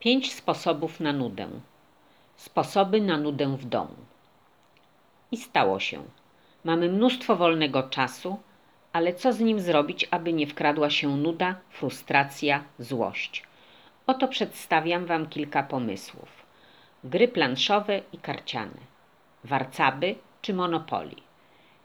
Pięć 0.00 0.34
sposobów 0.34 1.00
na 1.00 1.12
nudę. 1.12 1.48
Sposoby 2.36 3.00
na 3.00 3.16
nudę 3.16 3.56
w 3.56 3.64
domu. 3.64 3.96
I 5.32 5.36
stało 5.36 5.80
się. 5.80 6.02
Mamy 6.64 6.88
mnóstwo 6.88 7.36
wolnego 7.36 7.82
czasu, 7.82 8.38
ale 8.92 9.14
co 9.14 9.32
z 9.32 9.40
nim 9.40 9.60
zrobić, 9.60 10.08
aby 10.10 10.32
nie 10.32 10.46
wkradła 10.46 10.90
się 10.90 11.16
nuda, 11.16 11.54
frustracja, 11.70 12.64
złość? 12.78 13.42
Oto 14.06 14.28
przedstawiam 14.28 15.06
Wam 15.06 15.26
kilka 15.26 15.62
pomysłów. 15.62 16.28
Gry 17.04 17.28
planszowe 17.28 18.00
i 18.12 18.18
karciane. 18.18 18.80
Warcaby 19.44 20.14
czy 20.42 20.54
Monopoli. 20.54 21.22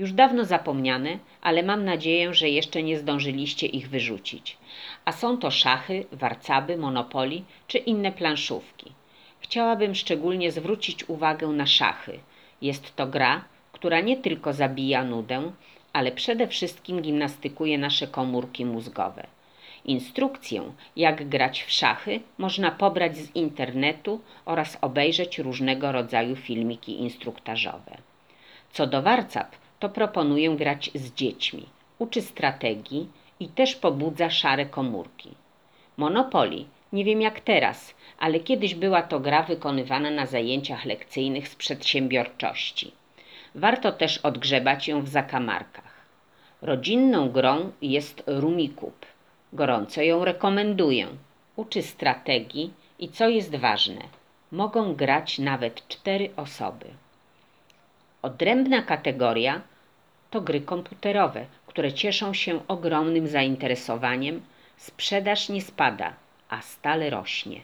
Już 0.00 0.12
dawno 0.12 0.44
zapomniane, 0.44 1.18
ale 1.40 1.62
mam 1.62 1.84
nadzieję, 1.84 2.34
że 2.34 2.48
jeszcze 2.48 2.82
nie 2.82 2.98
zdążyliście 2.98 3.66
ich 3.66 3.88
wyrzucić. 3.88 4.56
A 5.04 5.12
są 5.12 5.38
to 5.38 5.50
szachy, 5.50 6.04
warcaby, 6.12 6.76
monopoli 6.76 7.44
czy 7.68 7.78
inne 7.78 8.12
planszówki. 8.12 8.92
Chciałabym 9.40 9.94
szczególnie 9.94 10.52
zwrócić 10.52 11.08
uwagę 11.08 11.48
na 11.48 11.66
szachy. 11.66 12.18
Jest 12.62 12.96
to 12.96 13.06
gra, 13.06 13.44
która 13.72 14.00
nie 14.00 14.16
tylko 14.16 14.52
zabija 14.52 15.04
nudę, 15.04 15.52
ale 15.92 16.12
przede 16.12 16.48
wszystkim 16.48 17.02
gimnastykuje 17.02 17.78
nasze 17.78 18.06
komórki 18.06 18.64
mózgowe. 18.64 19.26
Instrukcję, 19.84 20.72
jak 20.96 21.28
grać 21.28 21.62
w 21.62 21.70
szachy, 21.70 22.20
można 22.38 22.70
pobrać 22.70 23.16
z 23.16 23.36
internetu 23.36 24.20
oraz 24.44 24.78
obejrzeć 24.80 25.38
różnego 25.38 25.92
rodzaju 25.92 26.36
filmiki 26.36 27.00
instruktażowe. 27.00 27.96
Co 28.72 28.86
do 28.86 29.02
warcap, 29.02 29.56
to 29.80 29.88
proponuję 29.88 30.56
grać 30.56 30.90
z 30.94 31.14
dziećmi. 31.14 31.66
Uczy 31.98 32.22
strategii 32.22 33.08
i 33.40 33.48
też 33.48 33.76
pobudza 33.76 34.30
szare 34.30 34.66
komórki. 34.66 35.34
Monopoly, 35.96 36.64
nie 36.92 37.04
wiem 37.04 37.20
jak 37.20 37.40
teraz, 37.40 37.94
ale 38.18 38.40
kiedyś 38.40 38.74
była 38.74 39.02
to 39.02 39.20
gra 39.20 39.42
wykonywana 39.42 40.10
na 40.10 40.26
zajęciach 40.26 40.84
lekcyjnych 40.84 41.48
z 41.48 41.54
przedsiębiorczości. 41.54 42.92
Warto 43.54 43.92
też 43.92 44.18
odgrzebać 44.18 44.88
ją 44.88 45.02
w 45.02 45.08
zakamarkach. 45.08 46.00
Rodzinną 46.62 47.30
grą 47.30 47.72
jest 47.82 48.22
Rumikub. 48.26 49.06
Gorąco 49.52 50.02
ją 50.02 50.24
rekomenduję. 50.24 51.06
Uczy 51.56 51.82
strategii 51.82 52.72
i 52.98 53.08
co 53.08 53.28
jest 53.28 53.56
ważne, 53.56 54.02
mogą 54.52 54.94
grać 54.94 55.38
nawet 55.38 55.88
cztery 55.88 56.30
osoby. 56.36 56.86
Odrębna 58.22 58.82
kategoria 58.82 59.60
to 60.30 60.40
gry 60.40 60.60
komputerowe, 60.60 61.46
które 61.66 61.92
cieszą 61.92 62.34
się 62.34 62.60
ogromnym 62.68 63.28
zainteresowaniem. 63.28 64.42
Sprzedaż 64.76 65.48
nie 65.48 65.62
spada, 65.62 66.12
a 66.48 66.62
stale 66.62 67.10
rośnie. 67.10 67.60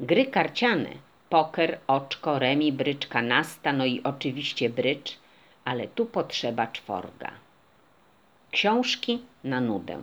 Gry 0.00 0.26
karciane, 0.26 0.90
poker, 1.28 1.78
oczko, 1.86 2.38
remi, 2.38 2.72
bryczka, 2.72 3.22
nasta, 3.22 3.72
no 3.72 3.84
i 3.84 4.02
oczywiście 4.02 4.70
brycz, 4.70 5.18
ale 5.64 5.88
tu 5.88 6.06
potrzeba 6.06 6.66
czworga. 6.66 7.30
Książki 8.50 9.22
na 9.44 9.60
nudę. 9.60 10.00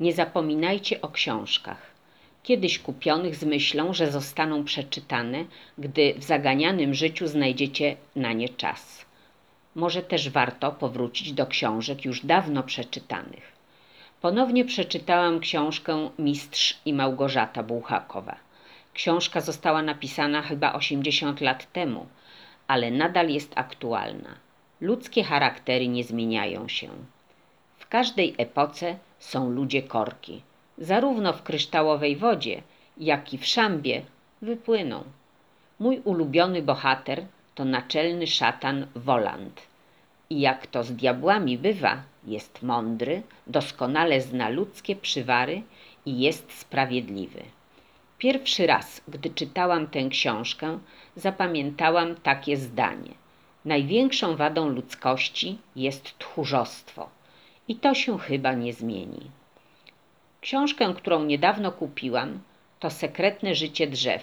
Nie 0.00 0.12
zapominajcie 0.12 1.00
o 1.00 1.08
książkach 1.08 1.94
kiedyś 2.44 2.78
kupionych 2.78 3.36
z 3.36 3.44
myślą, 3.44 3.94
że 3.94 4.10
zostaną 4.10 4.64
przeczytane, 4.64 5.44
gdy 5.78 6.14
w 6.16 6.24
zaganianym 6.24 6.94
życiu 6.94 7.26
znajdziecie 7.26 7.96
na 8.16 8.32
nie 8.32 8.48
czas. 8.48 9.04
Może 9.74 10.02
też 10.02 10.30
warto 10.30 10.72
powrócić 10.72 11.32
do 11.32 11.46
książek 11.46 12.04
już 12.04 12.26
dawno 12.26 12.62
przeczytanych. 12.62 13.52
Ponownie 14.20 14.64
przeczytałam 14.64 15.40
książkę 15.40 16.10
Mistrz 16.18 16.76
i 16.84 16.92
Małgorzata 16.92 17.62
Bułhakowa. 17.62 18.36
Książka 18.94 19.40
została 19.40 19.82
napisana 19.82 20.42
chyba 20.42 20.72
80 20.72 21.40
lat 21.40 21.72
temu, 21.72 22.06
ale 22.66 22.90
nadal 22.90 23.28
jest 23.28 23.52
aktualna. 23.56 24.34
Ludzkie 24.80 25.24
charaktery 25.24 25.88
nie 25.88 26.04
zmieniają 26.04 26.68
się. 26.68 26.88
W 27.78 27.88
każdej 27.88 28.34
epoce 28.38 28.96
są 29.18 29.50
ludzie 29.50 29.82
korki 29.82 30.42
zarówno 30.78 31.32
w 31.32 31.42
kryształowej 31.42 32.16
wodzie, 32.16 32.62
jak 32.96 33.34
i 33.34 33.38
w 33.38 33.46
szambie, 33.46 34.02
wypłyną. 34.42 35.04
Mój 35.78 36.00
ulubiony 36.04 36.62
bohater 36.62 37.26
to 37.54 37.64
naczelny 37.64 38.26
szatan 38.26 38.86
Woland. 38.94 39.62
I 40.30 40.40
jak 40.40 40.66
to 40.66 40.84
z 40.84 40.92
diabłami 40.92 41.58
bywa, 41.58 42.02
jest 42.26 42.62
mądry, 42.62 43.22
doskonale 43.46 44.20
zna 44.20 44.48
ludzkie 44.48 44.96
przywary 44.96 45.62
i 46.06 46.20
jest 46.20 46.52
sprawiedliwy. 46.52 47.42
Pierwszy 48.18 48.66
raz, 48.66 49.00
gdy 49.08 49.30
czytałam 49.30 49.86
tę 49.86 50.08
książkę, 50.08 50.78
zapamiętałam 51.16 52.14
takie 52.14 52.56
zdanie. 52.56 53.10
Największą 53.64 54.36
wadą 54.36 54.68
ludzkości 54.68 55.58
jest 55.76 56.18
tchórzostwo. 56.18 57.08
I 57.68 57.76
to 57.76 57.94
się 57.94 58.18
chyba 58.18 58.52
nie 58.52 58.72
zmieni. 58.72 59.30
Książkę, 60.40 60.94
którą 60.96 61.24
niedawno 61.24 61.72
kupiłam, 61.72 62.40
to 62.80 62.90
Sekretne 62.90 63.54
życie 63.54 63.86
drzew, 63.86 64.22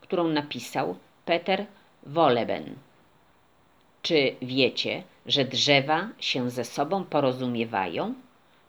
którą 0.00 0.28
napisał 0.28 0.96
Peter 1.24 1.66
Woleben. 2.10 2.76
Czy 4.02 4.36
wiecie, 4.42 5.02
że 5.26 5.44
drzewa 5.44 6.08
się 6.20 6.50
ze 6.50 6.64
sobą 6.64 7.04
porozumiewają, 7.04 8.14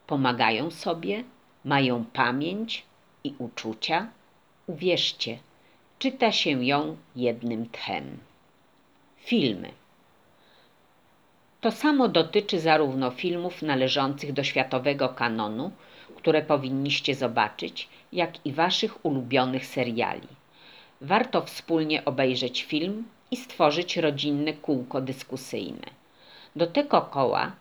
pomagają 0.07 0.71
sobie, 0.71 1.23
mają 1.65 2.05
pamięć 2.05 2.83
i 3.23 3.33
uczucia? 3.37 4.07
Uwierzcie, 4.67 5.39
czyta 5.99 6.31
się 6.31 6.65
ją 6.65 6.97
jednym 7.15 7.69
tchem. 7.69 8.17
Filmy. 9.17 9.71
To 11.61 11.71
samo 11.71 12.07
dotyczy 12.07 12.59
zarówno 12.59 13.11
filmów 13.11 13.61
należących 13.61 14.33
do 14.33 14.43
światowego 14.43 15.09
kanonu, 15.09 15.71
które 16.15 16.41
powinniście 16.41 17.15
zobaczyć, 17.15 17.89
jak 18.13 18.45
i 18.45 18.51
Waszych 18.51 19.05
ulubionych 19.05 19.65
seriali. 19.65 20.27
Warto 21.01 21.41
wspólnie 21.41 22.05
obejrzeć 22.05 22.63
film 22.63 23.05
i 23.31 23.37
stworzyć 23.37 23.97
rodzinne 23.97 24.53
kółko 24.53 25.01
dyskusyjne. 25.01 25.87
Do 26.55 26.67
tego 26.67 27.01
koła 27.01 27.51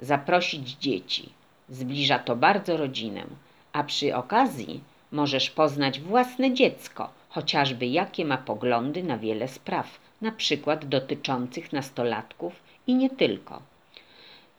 zaprosić 0.00 0.70
dzieci. 0.70 1.28
Zbliża 1.68 2.18
to 2.18 2.36
bardzo 2.36 2.76
rodzinę, 2.76 3.26
a 3.72 3.84
przy 3.84 4.16
okazji 4.16 4.80
możesz 5.12 5.50
poznać 5.50 6.00
własne 6.00 6.54
dziecko, 6.54 7.10
chociażby 7.28 7.86
jakie 7.86 8.24
ma 8.24 8.38
poglądy 8.38 9.02
na 9.02 9.18
wiele 9.18 9.48
spraw, 9.48 10.00
na 10.20 10.32
przykład 10.32 10.84
dotyczących 10.84 11.72
nastolatków 11.72 12.52
i 12.86 12.94
nie 12.94 13.10
tylko. 13.10 13.62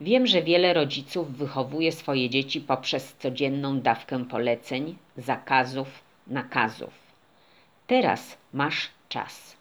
Wiem, 0.02 0.28
że 0.28 0.42
wiele 0.42 0.74
rodziców 0.74 1.38
wychowuje 1.38 1.92
swoje 1.92 2.30
dzieci 2.30 2.62
poprzez 2.62 3.16
codzienną 3.20 3.80
dawkę 3.80 4.26
poleceń, 4.26 4.98
zakazów, 5.18 5.88
nakazów. 6.28 6.94
Teraz 7.88 8.38
masz 8.54 8.90
czas, 9.10 9.58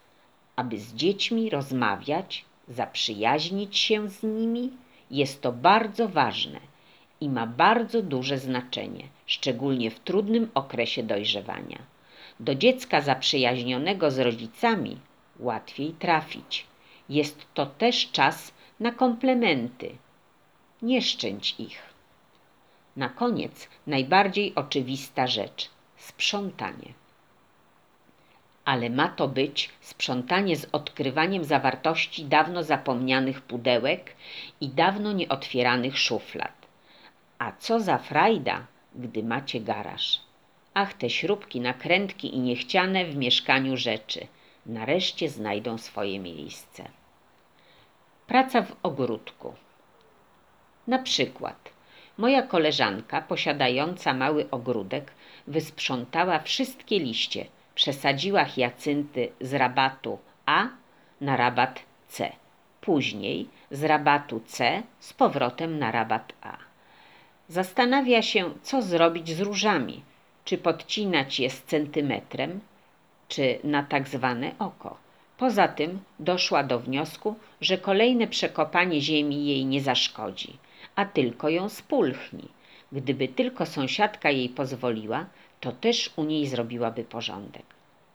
aby 0.58 0.78
z 0.78 0.94
dziećmi 0.94 1.50
rozmawiać, 1.50 2.44
zaprzyjaźnić 2.69 3.78
się 3.78 4.08
z 4.10 4.22
nimi. 4.22 4.70
Jest 5.10 5.42
to 5.42 5.52
bardzo 5.52 6.08
ważne 6.08 6.60
i 7.20 7.28
ma 7.28 7.46
bardzo 7.46 8.02
duże 8.02 8.38
znaczenie, 8.38 9.04
szczególnie 9.26 9.91
w 9.91 10.00
trudnym 10.00 10.50
okresie 10.54 11.02
dojrzewania. 11.02 11.78
Do 12.41 12.54
dziecka 12.54 13.00
zaprzyjaźnionego 13.00 14.10
z 14.10 14.18
rodzicami 14.18 14.97
łatwiej 15.38 15.92
trafić. 15.92 16.66
Jest 17.08 17.47
to 17.54 17.66
też 17.66 18.10
czas 18.10 18.52
na 18.80 18.92
komplementy, 18.92 19.91
nie 20.82 21.02
szczędź 21.02 21.54
ich. 21.58 21.82
Na 22.97 23.08
koniec 23.08 23.68
najbardziej 23.86 24.54
oczywista 24.54 25.27
rzecz 25.27 25.71
sprzątanie. 25.97 26.92
Ale 28.68 28.91
ma 28.91 29.09
to 29.09 29.28
być 29.28 29.70
sprzątanie 29.80 30.56
z 30.56 30.66
odkrywaniem 30.72 31.44
zawartości 31.44 32.24
dawno 32.24 32.62
zapomnianych 32.62 33.41
pudełek 33.41 34.16
i 34.60 34.68
dawno 34.68 35.12
nieotwieranych 35.12 35.98
szuflad. 35.98 36.66
A 37.38 37.53
co 37.53 37.80
za 37.80 37.98
frajda, 37.98 38.66
gdy 38.94 39.22
macie 39.22 39.60
garaż. 39.60 40.20
Ach, 40.74 40.92
te 40.94 41.10
śrubki, 41.10 41.60
nakrętki 41.60 42.34
i 42.34 42.41
niechciane 42.41 43.04
w 43.04 43.16
mieszkaniu 43.16 43.76
rzeczy 43.76 44.26
nareszcie 44.66 45.28
znajdą 45.28 45.78
swoje 45.78 46.18
miejsce. 46.18 46.84
Praca 48.26 48.62
w 48.62 48.76
ogródku. 48.82 49.54
Na 50.86 50.98
przykład 50.98 51.71
moja 52.18 52.42
koleżanka 52.42 53.22
posiadająca 53.22 54.14
mały 54.14 54.50
ogródek 54.50 55.12
wysprzątała 55.47 56.38
wszystkie 56.38 56.98
liście, 56.98 57.47
przesadziła 57.78 58.45
hiacynty 58.45 59.28
z 59.41 59.54
rabatu 59.54 60.19
A 60.47 60.69
na 61.21 61.36
rabat 61.36 61.83
C. 62.09 62.33
Później 62.80 63.48
z 63.71 63.84
rabatu 63.84 64.41
C 64.47 64.83
z 65.01 65.13
powrotem 65.13 65.78
na 65.78 65.91
rabat 65.91 66.33
A. 66.42 66.57
Zastanawia 67.48 68.22
się, 68.22 68.51
co 68.63 68.83
zrobić 68.83 69.28
z 69.30 69.41
różami. 69.41 70.03
czy 70.45 70.59
podcinać 70.59 71.41
je 71.41 71.51
z 71.51 71.63
centymetrem, 71.63 72.60
czy 73.28 73.59
na 73.65 73.83
tak 73.83 74.09
zwane 74.09 74.53
oko. 74.59 74.97
Poza 75.36 75.69
tym 75.69 76.01
doszła 76.19 76.63
do 76.63 76.78
wniosku, 76.78 77.36
że 77.60 77.78
kolejne 77.78 78.27
przekopanie 78.27 79.01
ziemi 79.01 79.47
jej 79.47 79.66
nie 79.66 79.81
zaszkodzi, 79.81 80.57
a 80.97 81.04
tylko 81.04 81.48
ją 81.48 81.69
spulchni. 81.69 82.48
Gdyby 82.92 83.28
tylko 83.28 83.66
sąsiadka 83.66 84.30
jej 84.30 84.48
pozwoliła, 84.48 85.26
to 85.60 85.72
też 85.72 86.10
u 86.16 86.24
niej 86.24 86.46
zrobiłaby 86.46 87.04
porządek. 87.04 87.62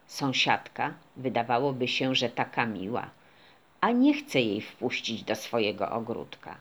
Sąsiadka 0.08 0.94
wydawałoby 1.18 1.88
się, 1.88 2.16
że 2.16 2.30
taka 2.30 2.66
miła, 2.66 3.10
a 3.82 3.92
nie 3.92 4.14
chce 4.14 4.42
jej 4.42 4.62
wpuścić 4.62 5.24
do 5.24 5.36
swojego 5.36 5.90
ogródka. 5.90 6.58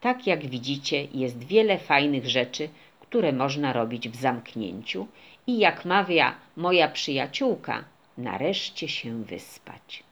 Tak 0.00 0.26
jak 0.26 0.46
widzicie, 0.46 1.04
jest 1.04 1.44
wiele 1.44 1.78
fajnych 1.78 2.28
rzeczy, 2.28 2.68
które 3.00 3.32
można 3.32 3.72
robić 3.72 4.08
w 4.08 4.16
zamknięciu 4.16 5.06
i 5.46 5.58
jak 5.58 5.84
mawia 5.84 6.34
moja 6.56 6.88
przyjaciółka, 6.88 7.84
nareszcie 8.18 8.88
się 8.88 9.24
wyspać. 9.24 10.02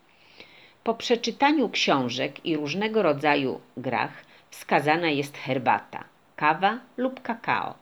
Po 0.85 0.95
przeczytaniu 0.95 1.69
książek 1.69 2.47
i 2.47 2.57
różnego 2.57 3.03
rodzaju 3.03 3.61
grach 3.77 4.25
wskazana 4.51 5.11
jest 5.11 5.37
herbata, 5.37 6.05
kawa 6.43 6.79
lub 6.97 7.23
kakao. 7.23 7.75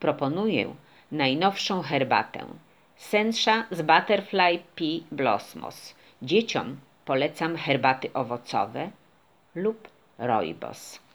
Proponuję 0.00 0.74
najnowszą 1.12 1.82
herbatę 1.82 2.40
Sensha 2.96 3.64
z 3.70 3.82
Butterfly 3.82 4.58
Pea 4.74 5.00
Blosmos. 5.12 5.94
Dzieciom 6.22 6.76
polecam 7.04 7.56
herbaty 7.56 8.12
owocowe 8.12 8.90
lub 9.54 9.88
rooibos. 10.18 11.05